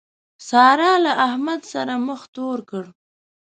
[0.47, 2.83] سارا له احمد سره مخ تور کړ.